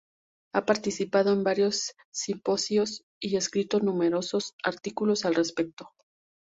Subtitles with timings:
[0.53, 5.91] Ha participado en varios simposios y escrito numerosos artículos al respecto.